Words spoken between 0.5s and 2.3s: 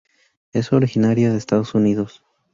Es originaria de Estados Unidos.